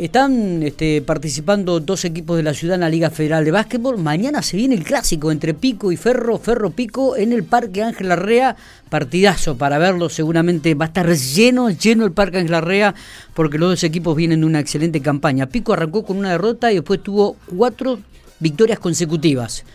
Están 0.00 0.62
este, 0.62 1.02
participando 1.02 1.78
dos 1.78 2.06
equipos 2.06 2.38
de 2.38 2.42
la 2.42 2.54
ciudad 2.54 2.76
en 2.76 2.80
la 2.80 2.88
Liga 2.88 3.10
Federal 3.10 3.44
de 3.44 3.50
Básquetbol. 3.50 3.98
Mañana 3.98 4.40
se 4.40 4.56
viene 4.56 4.74
el 4.74 4.82
clásico 4.82 5.30
entre 5.30 5.52
Pico 5.52 5.92
y 5.92 5.98
Ferro, 5.98 6.38
Ferro 6.38 6.70
Pico 6.70 7.18
en 7.18 7.34
el 7.34 7.44
Parque 7.44 7.82
Ángel 7.82 8.08
Larrea. 8.08 8.56
Partidazo 8.88 9.58
para 9.58 9.76
verlo, 9.76 10.08
seguramente 10.08 10.74
va 10.74 10.86
a 10.86 10.88
estar 10.88 11.06
lleno, 11.06 11.68
lleno 11.68 12.06
el 12.06 12.12
Parque 12.12 12.38
Ángel 12.38 12.52
Larrea 12.52 12.94
porque 13.34 13.58
los 13.58 13.68
dos 13.68 13.84
equipos 13.84 14.16
vienen 14.16 14.40
de 14.40 14.46
una 14.46 14.60
excelente 14.60 15.02
campaña. 15.02 15.50
Pico 15.50 15.74
arrancó 15.74 16.02
con 16.02 16.16
una 16.16 16.30
derrota 16.30 16.72
y 16.72 16.76
después 16.76 17.02
tuvo 17.02 17.36
cuatro 17.54 17.98
victorias 18.38 18.78
consecutivas. 18.78 19.66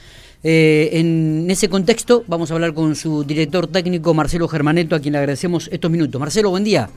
Eh, 0.41 0.89
en 0.93 1.45
ese 1.51 1.69
contexto 1.69 2.23
vamos 2.25 2.49
a 2.49 2.55
hablar 2.55 2.73
con 2.73 2.95
su 2.95 3.23
director 3.25 3.67
técnico 3.67 4.15
Marcelo 4.15 4.47
Germaneto, 4.47 4.95
a 4.95 4.99
quien 4.99 5.11
le 5.11 5.19
agradecemos 5.19 5.69
estos 5.71 5.91
minutos. 5.91 6.19
Marcelo, 6.19 6.49
buen 6.49 6.63
día. 6.63 6.89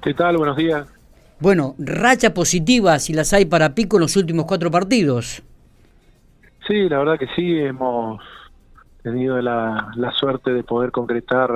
¿Qué 0.00 0.14
tal? 0.14 0.36
Buenos 0.36 0.56
días. 0.56 0.86
Bueno, 1.40 1.74
racha 1.78 2.32
positiva 2.32 2.98
si 2.98 3.12
las 3.12 3.32
hay 3.32 3.44
para 3.44 3.74
Pico 3.74 3.96
en 3.96 4.02
los 4.02 4.16
últimos 4.16 4.46
cuatro 4.46 4.70
partidos. 4.70 5.42
Sí, 6.66 6.88
la 6.88 6.98
verdad 6.98 7.18
que 7.18 7.26
sí, 7.36 7.58
hemos 7.58 8.22
tenido 9.02 9.40
la, 9.42 9.92
suerte 10.18 10.52
de 10.52 10.62
poder 10.62 10.90
concretar 10.90 11.50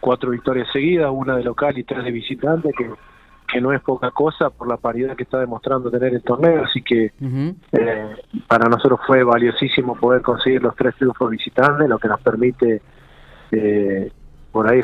cuatro 0.00 0.30
victorias 0.30 0.68
seguidas, 0.72 1.10
una 1.12 1.36
de 1.36 1.44
local 1.44 1.76
y 1.76 1.84
tres 1.84 2.04
de 2.04 2.10
visitante, 2.10 2.70
que, 2.72 2.90
que 3.52 3.60
no 3.60 3.72
es 3.72 3.82
poca 3.82 4.10
cosa 4.12 4.48
por 4.48 4.66
la 4.66 4.78
paridad 4.78 5.14
que 5.14 5.24
está 5.24 5.38
demostrando 5.38 5.90
tener 5.90 6.14
el 6.14 6.22
torneo, 6.22 6.64
así 6.64 6.80
que 6.80 7.12
eh, 7.72 8.16
para 8.46 8.68
nosotros 8.70 9.00
fue 9.06 9.22
valiosísimo 9.22 9.94
poder 9.96 10.22
conseguir 10.22 10.62
los 10.62 10.74
tres 10.74 10.94
triunfos 10.94 11.30
visitantes, 11.30 11.86
lo 11.86 11.98
que 11.98 12.08
nos 12.08 12.20
permite 12.22 12.80
eh, 13.52 14.10
por 14.52 14.68
ahí 14.68 14.80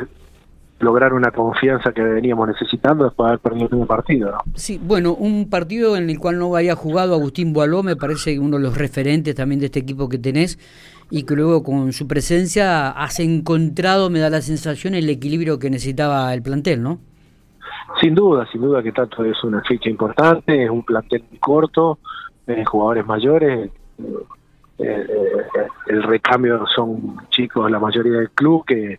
lograr 0.78 1.14
una 1.14 1.30
confianza 1.30 1.92
que 1.92 2.02
veníamos 2.02 2.48
necesitando 2.48 3.04
después 3.04 3.26
de 3.26 3.28
haber 3.30 3.40
perdido 3.40 3.64
el 3.64 3.68
primer 3.70 3.86
partido. 3.86 4.30
¿no? 4.32 4.38
Sí, 4.54 4.80
bueno, 4.82 5.14
un 5.14 5.48
partido 5.48 5.96
en 5.96 6.10
el 6.10 6.18
cual 6.18 6.38
no 6.38 6.54
había 6.54 6.74
jugado 6.74 7.14
Agustín 7.14 7.52
Boaló, 7.52 7.82
me 7.82 7.96
parece 7.96 8.38
uno 8.38 8.56
de 8.58 8.62
los 8.62 8.76
referentes 8.76 9.34
también 9.34 9.60
de 9.60 9.66
este 9.66 9.80
equipo 9.80 10.09
que 10.09 10.18
tenés, 10.18 10.59
y 11.10 11.24
que 11.24 11.34
luego 11.34 11.62
con 11.62 11.92
su 11.92 12.06
presencia 12.06 12.90
has 12.90 13.20
encontrado, 13.20 14.10
me 14.10 14.18
da 14.18 14.28
la 14.28 14.42
sensación, 14.42 14.95
el 14.95 15.09
equilibrio 15.09 15.59
que 15.59 15.70
necesitaba 15.70 16.32
el 16.34 16.42
plantel, 16.42 16.82
¿no? 16.82 16.98
Sin 18.01 18.14
duda, 18.14 18.46
sin 18.52 18.60
duda 18.60 18.82
que 18.82 18.92
tanto 18.92 19.24
es 19.24 19.42
una 19.45 19.62
fecha 19.62 19.88
importante, 19.88 20.64
es 20.64 20.70
un 20.70 20.82
plantel 20.82 21.24
muy 21.30 21.38
corto, 21.38 21.98
eh, 22.46 22.64
jugadores 22.64 23.06
mayores, 23.06 23.70
eh, 23.98 24.04
eh, 24.79 25.06
el 25.86 26.02
recambio 26.02 26.66
son 26.66 27.16
chicos, 27.30 27.70
la 27.70 27.79
mayoría 27.79 28.18
del 28.18 28.30
club, 28.30 28.64
que 28.66 28.98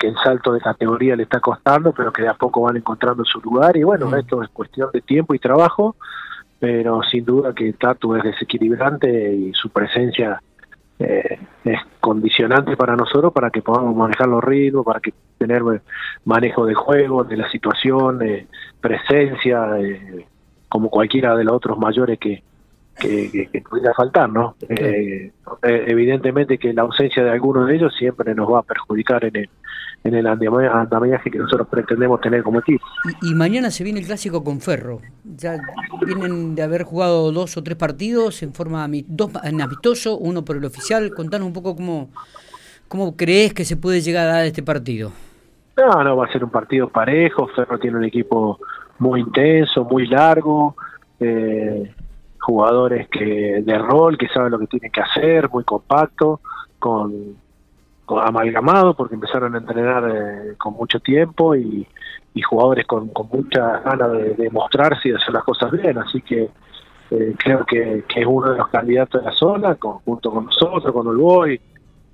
que 0.00 0.08
el 0.08 0.16
salto 0.16 0.52
de 0.52 0.60
categoría 0.60 1.14
le 1.14 1.24
está 1.24 1.40
costando, 1.40 1.92
pero 1.92 2.10
que 2.10 2.22
de 2.22 2.28
a 2.28 2.34
poco 2.34 2.62
van 2.62 2.78
encontrando 2.78 3.22
su 3.24 3.38
lugar. 3.40 3.76
Y 3.76 3.82
bueno, 3.82 4.06
mm. 4.06 4.14
esto 4.14 4.42
es 4.42 4.48
cuestión 4.48 4.88
de 4.92 5.02
tiempo 5.02 5.34
y 5.34 5.38
trabajo, 5.38 5.94
pero 6.58 7.02
sin 7.02 7.24
duda 7.24 7.54
que 7.54 7.74
Tatu 7.74 8.16
es 8.16 8.24
desequilibrante 8.24 9.34
y 9.34 9.52
su 9.52 9.68
presencia 9.68 10.42
eh, 10.98 11.38
es 11.64 11.80
condicionante 12.00 12.76
para 12.78 12.96
nosotros 12.96 13.32
para 13.32 13.50
que 13.50 13.60
podamos 13.60 13.94
manejar 13.94 14.28
los 14.28 14.42
ritmos, 14.42 14.86
para 14.86 15.00
que 15.00 15.12
tener 15.36 15.62
manejo 16.24 16.64
de 16.64 16.74
juego, 16.74 17.22
de 17.24 17.36
la 17.36 17.50
situación, 17.50 18.20
presencia, 18.80 19.66
como 20.70 20.88
cualquiera 20.88 21.36
de 21.36 21.44
los 21.44 21.54
otros 21.54 21.78
mayores 21.78 22.18
que, 22.18 22.42
que, 23.00 23.62
pudiera 23.68 23.92
faltar, 23.94 24.30
¿no? 24.30 24.54
Eh, 24.68 25.32
eh, 25.62 25.84
evidentemente 25.88 26.58
que 26.58 26.72
la 26.72 26.82
ausencia 26.82 27.24
de 27.24 27.30
alguno 27.30 27.64
de 27.64 27.74
ellos 27.74 27.94
siempre 27.98 28.34
nos 28.34 28.52
va 28.52 28.60
a 28.60 28.62
perjudicar 28.62 29.24
en 29.24 29.36
el, 29.36 29.50
en 30.04 30.14
el 30.14 30.26
andamiaje 30.26 31.30
que 31.30 31.38
nosotros 31.38 31.66
pretendemos 31.68 32.20
tener 32.20 32.42
como 32.42 32.60
equipo. 32.60 32.84
Y, 33.22 33.34
mañana 33.34 33.70
se 33.70 33.84
viene 33.84 34.00
el 34.00 34.06
clásico 34.06 34.44
con 34.44 34.60
Ferro. 34.60 35.00
Ya 35.24 35.58
vienen 36.06 36.54
de 36.54 36.62
haber 36.62 36.84
jugado 36.84 37.32
dos 37.32 37.56
o 37.56 37.62
tres 37.62 37.76
partidos 37.76 38.42
en 38.42 38.52
forma 38.54 38.88
dos 39.06 39.30
en 39.42 39.60
amistoso, 39.60 40.16
uno 40.16 40.44
por 40.44 40.56
el 40.56 40.64
oficial. 40.64 41.12
Contanos 41.14 41.46
un 41.46 41.52
poco 41.52 41.74
cómo, 41.76 42.10
cómo 42.88 43.16
crees 43.16 43.52
que 43.54 43.64
se 43.64 43.76
puede 43.76 44.00
llegar 44.00 44.28
a 44.28 44.32
dar 44.32 44.44
este 44.44 44.62
partido. 44.62 45.10
No, 45.76 46.04
no, 46.04 46.16
va 46.16 46.26
a 46.26 46.32
ser 46.32 46.44
un 46.44 46.50
partido 46.50 46.88
parejo. 46.88 47.48
Ferro 47.48 47.78
tiene 47.78 47.96
un 47.96 48.04
equipo 48.04 48.58
muy 48.98 49.20
intenso, 49.20 49.84
muy 49.84 50.06
largo. 50.06 50.76
Eh, 51.18 51.90
jugadores 52.40 53.08
que 53.08 53.62
de 53.62 53.78
rol 53.78 54.18
que 54.18 54.28
saben 54.28 54.52
lo 54.52 54.58
que 54.58 54.66
tienen 54.66 54.90
que 54.90 55.00
hacer, 55.00 55.48
muy 55.50 55.64
compacto, 55.64 56.40
con, 56.78 57.36
amalgamado 58.08 58.94
porque 58.94 59.14
empezaron 59.14 59.54
a 59.54 59.58
entrenar 59.58 60.04
eh, 60.10 60.54
con 60.58 60.74
mucho 60.74 60.98
tiempo 61.00 61.54
y, 61.54 61.86
jugadores 62.42 62.86
con, 62.86 63.08
con 63.08 63.28
mucha 63.30 63.80
ganas 63.80 64.12
de, 64.12 64.34
de, 64.34 64.50
mostrarse 64.50 65.08
y 65.08 65.10
de 65.10 65.18
hacer 65.18 65.34
las 65.34 65.44
cosas 65.44 65.70
bien, 65.72 65.98
así 65.98 66.22
que 66.22 66.48
eh, 67.10 67.34
creo 67.36 67.66
que, 67.66 68.04
es 68.16 68.26
uno 68.26 68.52
de 68.52 68.58
los 68.58 68.68
candidatos 68.68 69.20
de 69.20 69.30
la 69.30 69.36
zona, 69.36 69.76
junto 69.78 70.30
con 70.30 70.46
nosotros, 70.46 70.90
con 70.90 71.06
Olboy, 71.06 71.60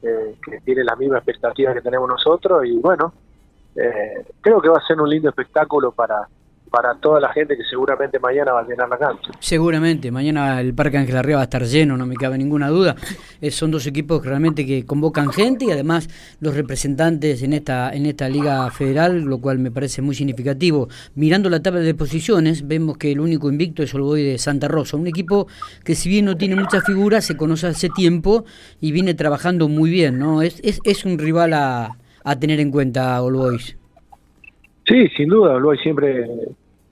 eh, 0.03 0.37
que 0.45 0.61
tiene 0.63 0.83
la 0.83 0.97
misma 0.97 1.19
expectativa 1.19 1.73
que 1.73 1.81
tenemos 1.81 2.09
nosotros. 2.09 2.65
Y 2.67 2.77
bueno, 2.79 3.13
creo 4.41 4.61
que 4.61 4.69
va 4.69 4.79
a 4.79 4.87
ser 4.87 5.01
un 5.01 5.09
lindo 5.09 5.29
espectáculo 5.29 5.93
para 5.93 6.27
para 6.71 6.95
toda 6.97 7.21
la 7.21 7.33
gente 7.33 7.57
que 7.57 7.63
seguramente 7.65 8.19
mañana 8.19 8.53
va 8.53 8.61
a 8.61 8.67
llenar 8.67 8.89
la 8.89 8.99
cancha. 8.99 9.31
Seguramente, 9.41 10.11
mañana 10.11 10.61
el 10.61 10.75
Parque 10.75 10.99
Ángel 10.99 11.17
Arriba 11.17 11.37
va 11.37 11.43
a 11.43 11.45
estar 11.45 11.65
lleno, 11.65 11.97
no 11.97 12.07
me 12.07 12.17
cabe 12.17 12.37
ninguna 12.39 12.69
duda. 12.69 12.97
Eh, 13.41 13.51
son 13.51 13.71
dos 13.71 13.87
equipos 13.87 14.25
realmente 14.25 14.67
que 14.67 14.85
convocan 14.85 15.31
gente 15.31 15.67
y 15.67 15.71
además 15.71 16.09
los 16.41 16.55
representantes 16.55 17.43
en 17.43 17.53
esta 17.53 17.91
en 17.93 18.07
esta 18.07 18.29
liga 18.29 18.71
federal, 18.71 19.21
lo 19.23 19.39
cual 19.39 19.59
me 19.59 19.71
parece 19.71 20.03
muy 20.03 20.15
significativo. 20.15 20.89
Mirando 21.15 21.49
la 21.51 21.61
tabla 21.63 21.81
de 21.81 21.95
posiciones, 21.95 22.67
vemos 22.67 22.99
que 22.99 23.13
el 23.13 23.21
único 23.21 23.49
invicto 23.49 23.83
es 23.83 23.95
Olboy 23.95 24.23
de 24.23 24.39
Santa 24.39 24.69
Rosa, 24.69 24.97
un 24.97 25.07
equipo 25.07 25.47
que 25.85 25.95
si 25.95 26.09
bien 26.09 26.25
no 26.25 26.37
tiene 26.37 26.57
muchas 26.57 26.85
figuras, 26.85 27.25
se 27.25 27.37
conoce 27.37 27.69
hace 27.69 27.89
tiempo 27.91 28.45
y 28.81 28.93
viene 28.93 29.15
trabajando 29.15 29.69
muy 29.69 29.91
bien, 29.91 30.19
¿no? 30.19 30.43
Es, 30.43 30.61
es, 30.63 30.81
es 30.85 31.05
un 31.05 31.19
rival 31.19 31.53
a, 31.55 31.97
a 32.25 32.39
tener 32.39 32.61
en 32.61 32.71
cuenta, 32.71 33.23
Olboy. 33.23 33.59
Sí, 34.87 35.09
sin 35.17 35.29
duda, 35.29 35.57
Uruguay 35.57 35.79
siempre 35.79 36.29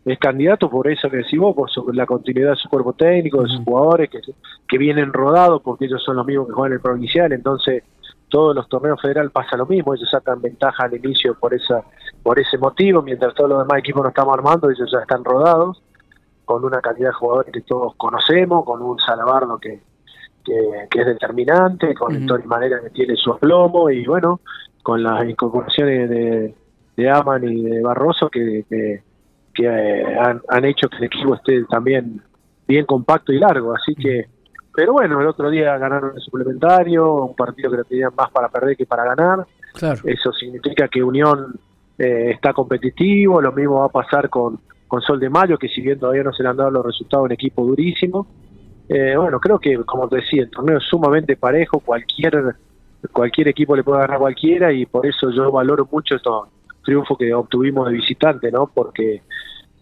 es 0.05 0.19
candidato 0.19 0.69
por 0.69 0.89
eso 0.89 1.09
que 1.09 1.19
decimos, 1.19 1.55
por 1.55 1.95
la 1.95 2.07
continuidad 2.07 2.51
de 2.51 2.57
su 2.57 2.69
cuerpo 2.69 2.93
técnico, 2.93 3.43
de 3.43 3.49
sus 3.49 3.65
jugadores 3.65 4.11
que, 4.11 4.21
que 4.69 4.79
vienen 4.79 5.13
rodados, 5.13 5.63
porque 5.63 5.87
ellos 5.87 6.03
son 6.03 6.17
los 6.17 6.27
mismos 6.27 6.49
que 6.49 6.53
juegan 6.53 6.73
en 6.73 6.77
el 6.77 6.83
provincial, 6.83 7.33
entonces 7.33 7.85
todos 8.29 8.55
los 8.55 8.69
torneos 8.69 9.01
federal 9.01 9.31
pasa 9.31 9.57
lo 9.57 9.65
mismo, 9.65 9.95
ellos 9.95 10.11
sacan 10.11 10.43
ventaja 10.43 10.85
al 10.85 10.95
inicio 10.95 11.39
por 11.39 11.55
esa 11.55 11.83
por 12.23 12.41
ese 12.41 12.59
motivo, 12.59 13.03
mientras 13.03 13.35
todos 13.35 13.51
los 13.51 13.61
demás 13.61 13.79
equipos 13.79 14.03
no 14.03 14.09
estamos 14.09 14.35
armando, 14.35 14.71
ellos 14.71 14.91
ya 14.91 15.01
están 15.01 15.23
rodados, 15.23 15.83
con 16.45 16.65
una 16.65 16.81
cantidad 16.81 17.11
de 17.11 17.15
jugadores 17.15 17.53
que 17.53 17.61
todos 17.61 17.95
conocemos, 17.97 18.65
con 18.65 18.83
un 18.83 18.99
Salabardo 18.99 19.59
que, 19.59 19.81
que, 20.43 21.01
es 21.01 21.07
determinante, 21.07 21.95
con 21.95 22.15
uh 22.15 22.19
-huh. 22.19 22.45
Manera 22.45 22.81
que 22.81 22.91
tiene 22.91 23.15
su 23.17 23.33
aplomo, 23.33 23.91
y 23.91 24.05
bueno, 24.05 24.41
con 24.83 25.03
las 25.03 25.25
incorporaciones 25.29 26.11
de 26.11 26.55
de 26.97 27.11
Aman 27.11 27.45
y 27.45 27.63
de 27.63 27.83
Barroso 27.83 28.29
que, 28.29 28.65
que, 28.69 29.03
eh, 29.63 30.19
han, 30.19 30.65
hecho 30.65 30.89
que 30.89 30.97
el 30.99 31.05
equipo 31.05 31.35
esté 31.35 31.65
también 31.65 32.21
bien 32.67 32.87
compacto 32.87 33.33
y 33.33 33.39
largo, 33.39 33.75
así 33.75 33.95
que 33.95 34.27
pero 34.77 34.93
bueno, 34.93 35.21
el 35.21 35.29
otro 35.29 35.51
día 35.51 35.79
ganaron 35.79 36.17
el 36.17 36.21
suplementario, 36.21 37.15
un 37.15 37.37
partido 37.37 37.71
que 37.71 37.77
lo 37.77 37.85
tenían 37.85 38.11
más 38.17 38.29
para 38.33 38.49
perder 38.49 38.77
que 38.77 38.87
para 38.87 39.05
ganar. 39.05 39.47
Eso 40.05 40.33
significa 40.33 40.89
que 40.89 41.01
Unión 41.01 41.55
eh, 41.97 42.33
está 42.35 42.53
competitivo, 42.53 43.41
lo 43.41 43.53
mismo 43.53 43.79
va 43.79 43.87
a 43.87 43.89
pasar 43.89 44.29
con, 44.29 44.59
con 44.89 45.01
Sol 45.01 45.21
de 45.21 45.31
Mayo, 45.31 45.59
que 45.59 45.69
si 45.69 45.81
bien 45.81 46.01
todavía 46.01 46.25
no 46.25 46.33
se 46.33 46.43
le 46.43 46.49
han 46.49 46.57
dado 46.57 46.73
los 46.73 46.85
resultados, 46.85 47.27
un 47.27 47.33
equipo 47.33 47.65
durísimo. 47.65 48.27
Eh, 48.89 49.15
bueno, 49.17 49.39
creo 49.39 49.61
que, 49.61 49.77
como 49.85 50.09
te 50.09 50.17
decía, 50.17 50.43
el 50.43 50.51
torneo 50.51 50.79
es 50.79 50.85
sumamente 50.85 51.37
parejo, 51.37 51.79
cualquier 51.79 52.57
cualquier 53.13 53.49
equipo 53.49 53.77
le 53.77 53.85
puede 53.85 54.01
ganar 54.01 54.17
a 54.17 54.21
cualquiera 54.21 54.73
y 54.73 54.87
por 54.87 55.07
eso 55.07 55.31
yo 55.31 55.53
valoro 55.53 55.87
mucho 55.91 56.17
esto, 56.17 56.49
triunfo 56.85 57.17
que 57.17 57.35
obtuvimos 57.35 57.89
de 57.89 57.95
visitante, 57.95 58.51
¿no? 58.53 58.71
Porque 58.73 59.23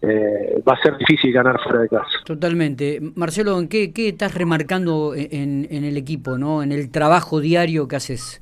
eh, 0.01 0.61
va 0.67 0.73
a 0.73 0.81
ser 0.81 0.97
difícil 0.97 1.31
ganar 1.31 1.61
fuera 1.61 1.79
de 1.79 1.87
casa. 1.87 2.09
Totalmente. 2.25 2.99
Marcelo, 3.15 3.57
¿en 3.59 3.69
qué, 3.69 3.93
qué 3.93 4.09
estás 4.09 4.33
remarcando 4.33 5.13
en, 5.15 5.67
en, 5.69 5.83
el 5.85 5.95
equipo, 5.95 6.37
¿no? 6.37 6.61
En 6.61 6.73
el 6.73 6.91
trabajo 6.91 7.39
diario 7.39 7.87
que 7.87 7.95
haces. 7.95 8.41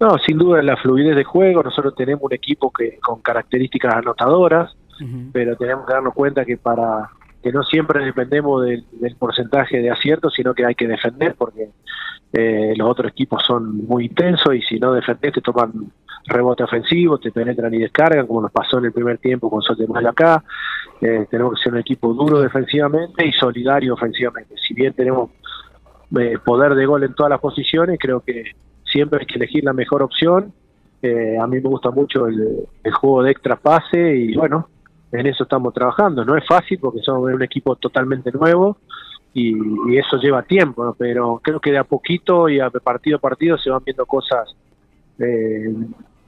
No, 0.00 0.18
sin 0.18 0.38
duda 0.38 0.58
en 0.60 0.66
la 0.66 0.76
fluidez 0.76 1.14
de 1.14 1.22
juego. 1.24 1.62
Nosotros 1.62 1.94
tenemos 1.94 2.24
un 2.24 2.32
equipo 2.32 2.72
que 2.72 2.98
con 2.98 3.20
características 3.20 3.94
anotadoras, 3.94 4.76
pero 5.32 5.56
tenemos 5.56 5.86
que 5.86 5.92
darnos 5.92 6.14
cuenta 6.14 6.44
que 6.44 6.56
para 6.56 7.10
que 7.40 7.52
no 7.52 7.62
siempre 7.62 8.04
dependemos 8.04 8.64
del, 8.64 8.84
del 8.92 9.14
porcentaje 9.14 9.78
de 9.78 9.90
acierto, 9.90 10.30
sino 10.30 10.52
que 10.54 10.66
hay 10.66 10.74
que 10.74 10.88
defender 10.88 11.36
porque 11.38 11.70
eh, 12.32 12.74
los 12.76 12.88
otros 12.88 13.12
equipos 13.12 13.42
son 13.44 13.86
muy 13.86 14.06
intensos 14.06 14.54
y 14.54 14.62
si 14.62 14.78
no 14.78 14.92
defendés 14.92 15.32
te 15.32 15.40
toman 15.40 15.90
rebote 16.28 16.62
ofensivo, 16.62 17.18
te 17.18 17.32
penetran 17.32 17.72
y 17.74 17.78
descargan, 17.78 18.26
como 18.26 18.42
nos 18.42 18.52
pasó 18.52 18.78
en 18.78 18.86
el 18.86 18.92
primer 18.92 19.18
tiempo 19.18 19.50
con 19.50 19.62
Sol 19.62 19.76
de 19.76 20.08
acá. 20.08 20.44
Eh, 21.00 21.26
tenemos 21.30 21.54
que 21.54 21.62
ser 21.62 21.72
un 21.72 21.78
equipo 21.78 22.12
duro 22.12 22.40
defensivamente 22.40 23.26
y 23.26 23.32
solidario 23.32 23.94
ofensivamente. 23.94 24.54
Si 24.56 24.74
bien 24.74 24.92
tenemos 24.92 25.30
eh, 26.18 26.38
poder 26.44 26.74
de 26.74 26.86
gol 26.86 27.04
en 27.04 27.14
todas 27.14 27.30
las 27.30 27.40
posiciones, 27.40 27.98
creo 28.00 28.20
que 28.20 28.52
siempre 28.84 29.20
hay 29.20 29.26
que 29.26 29.36
elegir 29.36 29.64
la 29.64 29.72
mejor 29.72 30.02
opción. 30.02 30.52
Eh, 31.00 31.36
a 31.40 31.46
mí 31.46 31.60
me 31.60 31.68
gusta 31.68 31.90
mucho 31.90 32.26
el, 32.26 32.66
juego 32.92 33.22
de 33.22 33.30
extra 33.30 33.56
pase 33.56 34.16
y 34.16 34.34
bueno, 34.34 34.68
en 35.12 35.26
eso 35.26 35.44
estamos 35.44 35.72
trabajando. 35.72 36.24
No 36.24 36.36
es 36.36 36.44
fácil 36.46 36.78
porque 36.80 37.00
somos 37.00 37.32
un 37.32 37.42
equipo 37.42 37.76
totalmente 37.76 38.32
nuevo 38.32 38.78
y, 39.34 39.96
eso 39.96 40.16
lleva 40.16 40.42
tiempo, 40.42 40.94
pero 40.98 41.40
creo 41.42 41.60
que 41.60 41.70
de 41.70 41.78
a 41.78 41.84
poquito 41.84 42.48
y 42.48 42.60
a 42.60 42.70
partido 42.70 43.18
a 43.18 43.20
partido 43.20 43.58
se 43.58 43.70
van 43.70 43.82
viendo 43.84 44.06
cosas 44.06 44.54
eh, 45.18 45.74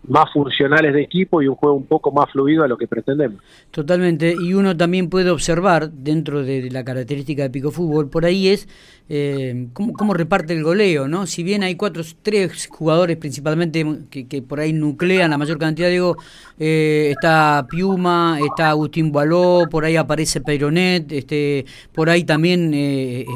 más 0.08 0.32
funcionales 0.32 0.94
de 0.94 1.02
equipo 1.02 1.42
y 1.42 1.48
un 1.48 1.54
juego 1.54 1.76
un 1.76 1.86
poco 1.86 2.10
más 2.10 2.30
fluido 2.30 2.64
a 2.64 2.68
lo 2.68 2.76
que 2.76 2.86
pretendemos. 2.86 3.40
Totalmente, 3.70 4.34
y 4.40 4.54
uno 4.54 4.76
también 4.76 5.08
puede 5.08 5.30
observar 5.30 5.90
dentro 5.90 6.42
de 6.42 6.70
la 6.70 6.84
característica 6.84 7.42
de 7.42 7.50
Pico 7.50 7.70
Fútbol, 7.70 8.08
por 8.08 8.24
ahí 8.24 8.48
es 8.48 8.68
eh, 9.12 9.66
cómo, 9.72 10.14
reparte 10.14 10.52
el 10.52 10.62
goleo, 10.62 11.08
¿no? 11.08 11.26
Si 11.26 11.42
bien 11.42 11.64
hay 11.64 11.74
cuatro, 11.74 12.04
tres 12.22 12.68
jugadores 12.68 13.16
principalmente 13.16 13.84
que, 14.08 14.42
por 14.42 14.60
ahí 14.60 14.72
nuclean 14.72 15.30
la 15.30 15.36
mayor 15.36 15.58
cantidad, 15.58 15.88
digo, 15.88 16.16
eh, 16.60 17.08
está 17.10 17.66
Piuma, 17.68 18.38
está 18.38 18.70
Agustín 18.70 19.10
Boaló, 19.10 19.64
por 19.68 19.84
ahí 19.84 19.96
aparece 19.96 20.40
Peironet, 20.40 21.10
este, 21.10 21.66
por 21.92 22.08
ahí 22.08 22.22
también 22.22 22.70
eh, 22.72 23.26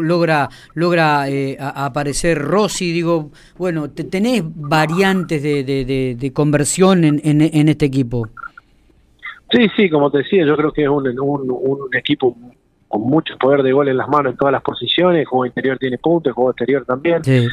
logra, 0.00 0.48
logra 0.72 1.26
aparecer 1.58 2.38
Rossi, 2.38 2.90
digo, 2.90 3.30
bueno, 3.58 3.90
tenés 3.90 4.44
variantes 4.46 5.42
de, 5.42 5.85
conversión 6.32 7.04
en, 7.04 7.20
en, 7.24 7.68
este 7.68 7.86
equipo. 7.86 8.28
Sí, 9.50 9.68
sí, 9.76 9.90
como 9.90 10.10
te 10.10 10.18
decía, 10.18 10.44
yo 10.44 10.56
creo 10.56 10.72
que 10.72 10.82
es 10.82 10.88
un, 10.88 11.08
un, 11.18 11.94
equipo 11.94 12.36
con 12.88 13.02
mucho 13.02 13.36
poder 13.38 13.62
de 13.62 13.72
gol 13.72 13.88
en 13.88 13.96
las 13.96 14.08
manos 14.08 14.32
en 14.32 14.38
todas 14.38 14.52
las 14.52 14.62
posiciones, 14.62 15.20
el 15.20 15.26
juego 15.26 15.46
interior 15.46 15.78
tiene 15.78 15.98
puntos, 15.98 16.30
el 16.30 16.34
juego 16.34 16.50
exterior 16.50 16.84
también. 16.84 17.22
Eh, 17.26 17.48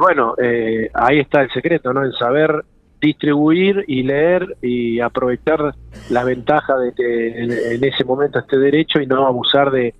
bueno, 0.00 0.34
eh, 0.42 0.90
ahí 0.94 1.18
está 1.18 1.42
el 1.42 1.50
secreto, 1.50 1.92
¿no? 1.92 2.04
En 2.04 2.12
saber 2.12 2.64
distribuir 3.00 3.84
y 3.86 4.02
leer 4.02 4.56
y 4.60 5.00
aprovechar 5.00 5.74
la 6.10 6.24
ventaja 6.24 6.76
de 6.76 6.92
que 6.92 7.28
en, 7.74 7.84
ese 7.84 8.04
momento 8.04 8.40
esté 8.40 8.58
derecho 8.58 9.00
y 9.00 9.06
no 9.06 9.26
abusar 9.26 9.70
de, 9.70 9.94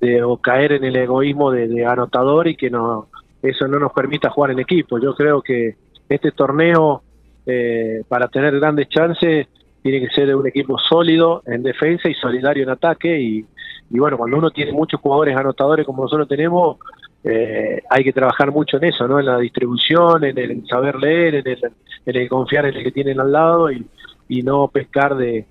de 0.00 0.22
o 0.22 0.38
caer 0.38 0.72
en 0.72 0.84
el 0.84 0.96
egoísmo 0.96 1.50
de, 1.50 1.68
de, 1.68 1.84
anotador 1.84 2.48
y 2.48 2.56
que 2.56 2.70
no 2.70 3.08
eso 3.42 3.68
no 3.68 3.78
nos 3.78 3.92
permita 3.92 4.30
jugar 4.30 4.50
en 4.52 4.58
equipo. 4.60 4.98
Yo 4.98 5.14
creo 5.14 5.42
que 5.42 5.76
este 6.08 6.32
torneo, 6.32 7.02
eh, 7.50 8.02
para 8.06 8.28
tener 8.28 8.60
grandes 8.60 8.90
chances, 8.90 9.46
tiene 9.82 10.00
que 10.06 10.14
ser 10.14 10.36
un 10.36 10.46
equipo 10.46 10.78
sólido 10.78 11.42
en 11.46 11.62
defensa 11.62 12.06
y 12.06 12.14
solidario 12.14 12.62
en 12.62 12.68
ataque. 12.68 13.18
Y, 13.18 13.46
bueno, 13.88 14.18
cuando 14.18 14.36
uno 14.36 14.50
tiene 14.50 14.72
muchos 14.72 15.00
jugadores 15.00 15.34
anotadores 15.34 15.86
como 15.86 16.02
nosotros 16.02 16.28
tenemos, 16.28 16.76
eh, 17.24 17.80
hay 17.88 18.04
que 18.04 18.12
trabajar 18.12 18.52
mucho 18.52 18.76
en 18.76 18.84
eso, 18.84 19.08
¿no? 19.08 19.18
En 19.18 19.24
la 19.24 19.38
distribución, 19.38 20.24
en 20.24 20.36
el 20.36 20.66
saber 20.66 20.96
leer, 20.96 21.36
en 21.36 21.48
el, 21.48 21.58
en 22.04 22.16
el 22.16 22.28
confiar 22.28 22.66
en 22.66 22.76
el 22.76 22.84
que 22.84 22.92
tienen 22.92 23.18
al 23.18 23.32
lado 23.32 23.72
y, 23.72 23.86
y 24.28 24.42
no 24.42 24.68
pescar 24.68 25.16
de, 25.16 25.46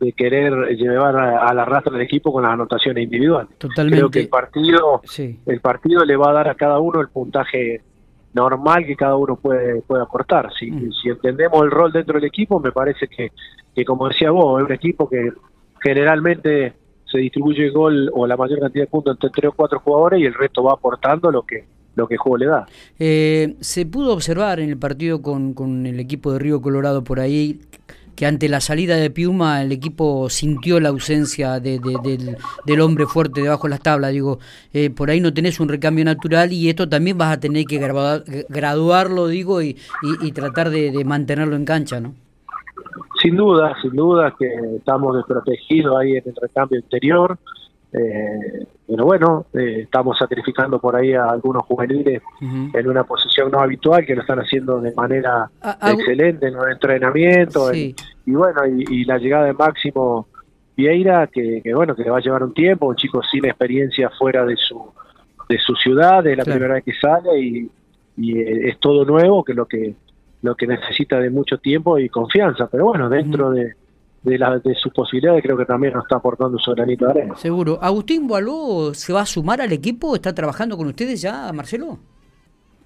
de 0.00 0.12
querer 0.12 0.54
llevar 0.76 1.16
a, 1.16 1.52
la 1.52 1.66
rastra 1.66 1.92
del 1.92 2.00
equipo 2.00 2.32
con 2.32 2.44
las 2.44 2.52
anotaciones 2.52 3.04
individuales. 3.04 3.50
Totalmente. 3.58 3.98
Creo 3.98 4.10
que 4.10 4.20
el 4.20 4.28
partido, 4.28 5.02
el 5.46 5.60
partido 5.60 6.04
le 6.06 6.16
va 6.16 6.30
a 6.30 6.32
dar 6.32 6.48
a 6.48 6.54
cada 6.54 6.80
uno 6.80 7.02
el 7.02 7.08
puntaje 7.08 7.82
normal 8.34 8.86
que 8.86 8.96
cada 8.96 9.16
uno 9.16 9.36
puede, 9.36 9.82
puede 9.82 10.02
aportar. 10.02 10.50
Si, 10.58 10.70
mm. 10.70 10.92
si 10.92 11.08
entendemos 11.08 11.62
el 11.62 11.70
rol 11.70 11.92
dentro 11.92 12.14
del 12.14 12.24
equipo, 12.24 12.60
me 12.60 12.72
parece 12.72 13.08
que, 13.08 13.32
que, 13.74 13.84
como 13.84 14.08
decía 14.08 14.30
vos, 14.30 14.60
es 14.60 14.66
un 14.66 14.72
equipo 14.72 15.08
que 15.08 15.32
generalmente 15.80 16.74
se 17.10 17.18
distribuye 17.18 17.66
el 17.66 17.72
gol 17.72 18.10
o 18.14 18.26
la 18.26 18.36
mayor 18.36 18.60
cantidad 18.60 18.84
de 18.84 18.90
puntos 18.90 19.14
entre 19.16 19.30
tres 19.30 19.50
o 19.50 19.54
cuatro 19.54 19.80
jugadores 19.80 20.20
y 20.20 20.24
el 20.24 20.34
resto 20.34 20.62
va 20.62 20.72
aportando 20.72 21.30
lo 21.30 21.42
que 21.42 21.64
lo 21.94 22.08
que 22.08 22.14
el 22.14 22.18
juego 22.18 22.38
le 22.38 22.46
da. 22.46 22.66
Eh, 22.98 23.56
se 23.60 23.84
pudo 23.84 24.14
observar 24.14 24.60
en 24.60 24.70
el 24.70 24.78
partido 24.78 25.20
con, 25.20 25.52
con 25.52 25.84
el 25.84 26.00
equipo 26.00 26.32
de 26.32 26.38
Río 26.38 26.62
Colorado 26.62 27.04
por 27.04 27.20
ahí 27.20 27.60
que 28.14 28.26
ante 28.26 28.48
la 28.48 28.60
salida 28.60 28.96
de 28.96 29.10
Piuma 29.10 29.62
el 29.62 29.72
equipo 29.72 30.28
sintió 30.28 30.80
la 30.80 30.90
ausencia 30.90 31.60
de, 31.60 31.78
del, 32.64 32.80
hombre 32.80 33.06
fuerte 33.06 33.42
debajo 33.42 33.64
de 33.64 33.70
las 33.70 33.80
tablas. 33.80 34.12
Digo, 34.12 34.38
eh, 34.72 34.90
por 34.90 35.10
ahí 35.10 35.20
no 35.20 35.32
tenés 35.32 35.60
un 35.60 35.68
recambio 35.68 36.04
natural 36.04 36.52
y 36.52 36.68
esto 36.68 36.88
también 36.88 37.16
vas 37.18 37.36
a 37.36 37.40
tener 37.40 37.64
que 37.64 37.78
graduarlo, 38.48 39.28
digo, 39.28 39.62
y, 39.62 39.76
y, 40.20 40.32
tratar 40.32 40.70
de, 40.70 41.04
mantenerlo 41.04 41.56
en 41.56 41.64
cancha, 41.64 42.00
¿no? 42.00 42.14
Sin 43.20 43.36
duda, 43.36 43.74
sin 43.80 43.92
duda 43.92 44.34
que 44.38 44.46
estamos 44.76 45.16
desprotegidos 45.16 45.96
ahí 45.98 46.16
en 46.16 46.24
el 46.26 46.34
recambio 46.40 46.78
interior. 46.80 47.38
Eh, 47.92 48.66
pero 48.86 49.04
bueno, 49.04 49.46
eh, 49.52 49.80
estamos 49.82 50.16
sacrificando 50.18 50.78
por 50.78 50.96
ahí 50.96 51.12
a 51.12 51.26
algunos 51.26 51.64
juveniles 51.64 52.22
en 52.40 52.88
una 52.88 53.04
posición 53.04 53.50
no 53.50 53.60
habitual 53.60 54.06
que 54.06 54.14
lo 54.14 54.22
están 54.22 54.38
haciendo 54.38 54.80
de 54.80 54.94
manera 54.94 55.50
excelente 55.82 56.48
en 56.48 56.54
el 56.54 56.72
entrenamiento. 56.72 57.72
y 57.74 57.94
bueno, 58.26 58.66
y, 58.66 59.04
la 59.04 59.18
llegada 59.18 59.46
de 59.46 59.52
Máximo 59.52 60.28
Vieira, 60.76 61.26
que, 61.26 61.62
bueno, 61.74 61.94
que 61.94 62.02
le 62.02 62.10
va 62.10 62.18
a 62.18 62.22
llevar 62.22 62.42
un 62.42 62.54
tiempo, 62.54 62.86
un 62.86 62.96
chico 62.96 63.22
sin 63.22 63.44
experiencia 63.44 64.10
fuera 64.10 64.44
de 64.44 64.56
su 64.56 64.92
de 65.48 65.58
su 65.58 65.74
ciudad, 65.74 66.26
es 66.26 66.38
la 66.38 66.44
primera 66.44 66.74
vez 66.74 66.84
que 66.84 66.94
sale 66.94 67.38
y, 67.38 67.70
y 68.16 68.40
es 68.40 68.78
todo 68.78 69.04
nuevo, 69.04 69.44
que 69.44 69.52
lo 69.52 69.66
que 69.66 69.94
lo 70.40 70.54
que 70.56 70.66
necesita 70.66 71.20
de 71.20 71.30
mucho 71.30 71.58
tiempo 71.58 71.98
y 71.98 72.08
confianza. 72.08 72.68
Pero 72.70 72.86
bueno, 72.86 73.08
dentro 73.08 73.50
de 73.50 73.74
de, 74.22 74.38
la, 74.38 74.58
de 74.58 74.74
sus 74.74 74.92
posibilidades, 74.92 75.42
creo 75.42 75.56
que 75.56 75.64
también 75.64 75.94
nos 75.94 76.04
está 76.04 76.16
aportando 76.16 76.58
su 76.58 76.72
granito 76.72 77.06
de 77.06 77.10
arena. 77.10 77.36
Seguro. 77.36 77.78
¿Agustín 77.82 78.26
Boaló 78.26 78.94
se 78.94 79.12
va 79.12 79.22
a 79.22 79.26
sumar 79.26 79.60
al 79.60 79.72
equipo? 79.72 80.14
¿Está 80.14 80.34
trabajando 80.34 80.76
con 80.76 80.86
ustedes 80.86 81.20
ya, 81.20 81.52
Marcelo? 81.52 81.98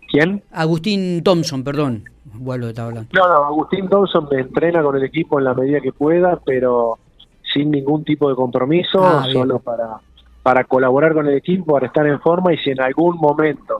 ¿Quién? 0.09 0.43
Agustín 0.53 1.23
Thompson, 1.23 1.65
perdón. 1.65 2.05
Boaló 2.25 2.69
está 2.69 2.87
hablando. 2.87 3.11
No, 3.13 3.29
no, 3.29 3.45
Agustín 3.45 3.89
Thompson 3.89 4.29
me 4.31 4.41
entrena 4.41 4.83
con 4.83 4.97
el 4.97 5.05
equipo 5.05 5.39
en 5.39 5.45
la 5.45 5.55
medida 5.55 5.81
que 5.81 5.93
pueda, 5.93 6.41
pero 6.45 6.99
sin 7.53 7.71
ningún 7.71 8.05
tipo 8.05 8.29
de 8.29 8.35
compromiso, 8.35 9.05
ah, 9.05 9.27
solo 9.33 9.59
para, 9.59 9.99
para 10.43 10.65
colaborar 10.65 11.15
con 11.15 11.27
el 11.27 11.35
equipo, 11.35 11.75
para 11.75 11.87
estar 11.87 12.07
en 12.07 12.21
forma 12.21 12.53
y 12.53 12.59
si 12.59 12.71
en 12.71 12.81
algún 12.81 13.17
momento 13.17 13.76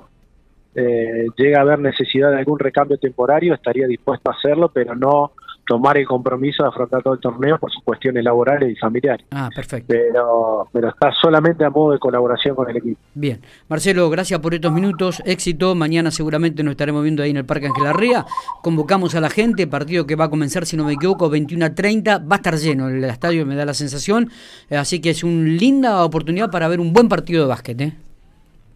eh, 0.77 1.27
llega 1.37 1.59
a 1.59 1.63
haber 1.63 1.79
necesidad 1.79 2.31
de 2.31 2.39
algún 2.39 2.59
recambio 2.59 2.99
temporario, 2.99 3.55
estaría 3.55 3.87
dispuesto 3.87 4.31
a 4.31 4.35
hacerlo, 4.35 4.71
pero 4.73 4.95
no 4.95 5.33
tomar 5.67 5.99
el 5.99 6.07
compromiso 6.07 6.63
de 6.63 6.69
afrontar 6.69 7.03
todo 7.03 7.15
el 7.15 7.21
torneo 7.21 7.59
por 7.59 7.73
sus 7.73 7.83
cuestiones 7.83 8.23
laborales 8.23 8.71
y 8.71 8.77
familiares. 8.77 9.27
Ah, 9.33 9.51
perfecto. 9.55 9.87
Pero, 9.89 10.69
pero 10.73 10.91
está 10.91 11.11
solamente 11.13 11.65
a 11.65 11.71
modo 11.71 11.93
de 11.93 11.99
colaboración 11.99 12.55
con 12.55 12.71
el 12.71 12.77
equipo. 12.77 13.01
Bien. 13.15 13.41
Marcelo, 13.69 14.09
gracias 14.09 14.39
por 14.41 14.55
estos 14.55 14.73
minutos. 14.73 15.23
Éxito. 15.25 15.75
Mañana 15.75 16.11
seguramente 16.11 16.63
nos 16.63 16.73
estaremos 16.73 17.03
viendo 17.03 17.23
ahí 17.23 17.31
en 17.31 17.39
el 17.39 17.45
Parque 17.45 17.67
Ángel 17.67 17.87
Arrea. 17.87 18.27
Convocamos 18.63 19.15
a 19.15 19.21
la 19.21 19.29
gente, 19.29 19.67
partido 19.67 20.07
que 20.07 20.15
va 20.15 20.27
a 20.27 20.31
comenzar, 20.31 20.67
si 20.67 20.77
no 20.77 20.85
me 20.85 20.93
equivoco, 20.93 21.29
21 21.29 21.67
a 21.67 21.75
30. 21.75 22.19
Va 22.19 22.25
a 22.31 22.37
estar 22.37 22.55
lleno 22.57 22.89
el 22.89 23.03
estadio, 23.05 23.45
me 23.45 23.57
da 23.57 23.65
la 23.65 23.75
sensación. 23.75 24.31
Así 24.71 25.01
que 25.01 25.11
es 25.11 25.25
una 25.25 25.49
linda 25.49 26.05
oportunidad 26.05 26.51
para 26.51 26.69
ver 26.69 26.79
un 26.79 26.93
buen 26.93 27.09
partido 27.09 27.43
de 27.43 27.49
básquet. 27.49 27.81
¿eh? 27.81 28.06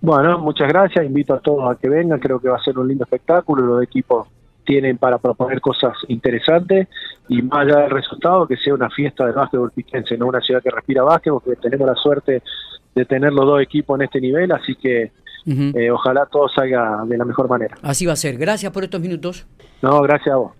Bueno, 0.00 0.38
muchas 0.38 0.68
gracias. 0.68 1.04
Invito 1.04 1.34
a 1.34 1.40
todos 1.40 1.70
a 1.70 1.78
que 1.78 1.88
vengan. 1.88 2.18
Creo 2.18 2.40
que 2.40 2.48
va 2.48 2.56
a 2.56 2.62
ser 2.62 2.78
un 2.78 2.88
lindo 2.88 3.04
espectáculo. 3.04 3.64
Los 3.64 3.82
equipos 3.82 4.28
tienen 4.64 4.98
para 4.98 5.18
proponer 5.18 5.60
cosas 5.60 5.94
interesantes 6.08 6.88
y 7.28 7.42
más 7.42 7.66
allá 7.66 7.80
del 7.80 7.90
resultado, 7.90 8.46
que 8.46 8.56
sea 8.56 8.74
una 8.74 8.90
fiesta 8.90 9.26
de 9.26 9.32
básquetbol 9.32 9.72
piquense, 9.72 10.16
no 10.16 10.26
una 10.26 10.40
ciudad 10.40 10.62
que 10.62 10.70
respira 10.70 11.02
básquetbol, 11.02 11.42
porque 11.44 11.60
tenemos 11.60 11.88
la 11.88 11.94
suerte 11.94 12.42
de 12.94 13.04
tener 13.04 13.32
los 13.32 13.46
dos 13.46 13.60
equipos 13.60 13.98
en 13.98 14.04
este 14.04 14.20
nivel, 14.20 14.52
así 14.52 14.74
que 14.74 15.12
eh, 15.46 15.90
ojalá 15.90 16.26
todo 16.26 16.48
salga 16.48 17.02
de 17.06 17.16
la 17.16 17.24
mejor 17.24 17.48
manera. 17.48 17.76
Así 17.82 18.06
va 18.06 18.12
a 18.12 18.16
ser. 18.16 18.36
Gracias 18.36 18.70
por 18.72 18.84
estos 18.84 19.00
minutos. 19.00 19.46
No, 19.82 20.00
gracias 20.02 20.34
a 20.34 20.36
vos. 20.36 20.52